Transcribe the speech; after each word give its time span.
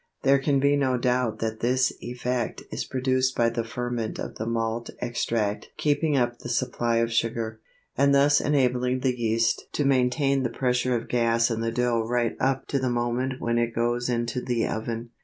There 0.23 0.39
can 0.39 0.59
be 0.59 0.75
no 0.75 0.97
doubt 0.97 1.37
that 1.41 1.59
this 1.59 1.93
effect 2.01 2.63
is 2.71 2.85
produced 2.85 3.35
by 3.35 3.49
the 3.51 3.63
ferment 3.63 4.17
of 4.17 4.33
the 4.33 4.47
malt 4.47 4.89
extract 4.99 5.69
keeping 5.77 6.17
up 6.17 6.39
the 6.39 6.49
supply 6.49 6.95
of 6.97 7.13
sugar, 7.13 7.59
and 7.95 8.11
thus 8.11 8.41
enabling 8.41 9.01
the 9.01 9.15
yeast 9.15 9.67
to 9.73 9.85
maintain 9.85 10.41
the 10.41 10.49
pressure 10.49 10.95
of 10.95 11.07
gas 11.07 11.51
in 11.51 11.61
the 11.61 11.71
dough 11.71 12.01
right 12.03 12.35
up 12.39 12.67
to 12.69 12.79
the 12.79 12.89
moment 12.89 13.33
when 13.39 13.59
it 13.59 13.75
goes 13.75 14.09
into 14.09 14.41
the 14.41 14.65
oven. 14.65 15.11